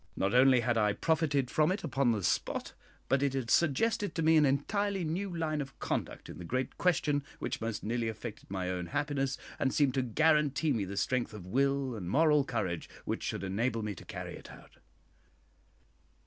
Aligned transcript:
Not 0.15 0.33
only 0.33 0.61
had 0.61 0.79
I 0.79 0.93
profited 0.93 1.51
from 1.51 1.71
it 1.71 1.83
upon 1.83 2.11
the 2.11 2.23
spot, 2.23 2.73
but 3.07 3.21
it 3.21 3.33
had 3.35 3.51
suggested 3.51 4.15
to 4.15 4.23
me 4.23 4.35
an 4.35 4.47
entirely 4.47 5.03
new 5.03 5.29
line 5.29 5.61
of 5.61 5.77
conduct 5.77 6.27
in 6.27 6.39
the 6.39 6.43
great 6.43 6.75
question 6.79 7.23
which 7.37 7.61
most 7.61 7.83
nearly 7.83 8.07
affected 8.07 8.49
my 8.49 8.67
own 8.71 8.87
happiness, 8.87 9.37
and 9.59 9.71
seemed 9.71 9.93
to 9.93 10.01
guarantee 10.01 10.73
me 10.73 10.85
the 10.85 10.97
strength 10.97 11.35
of 11.35 11.45
will 11.45 11.93
and 11.95 12.09
moral 12.09 12.43
courage 12.43 12.89
which 13.05 13.21
should 13.21 13.43
enable 13.43 13.83
me 13.83 13.93
to 13.93 14.03
carry 14.03 14.33
it 14.35 14.49
out. 14.49 14.77